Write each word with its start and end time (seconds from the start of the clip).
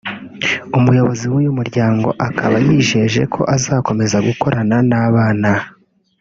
umuyobozi 0.77 1.25
w’uyu 1.31 1.51
muryango 1.59 2.09
akaba 2.27 2.55
yijeje 2.65 3.21
ko 3.33 3.39
uzakomeza 3.55 4.17
gukorana 4.27 4.77
n’abana 4.89 5.51